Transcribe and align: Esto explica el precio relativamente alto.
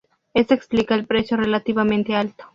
Esto 0.33 0.55
explica 0.55 0.95
el 0.95 1.05
precio 1.05 1.37
relativamente 1.37 2.15
alto. 2.15 2.43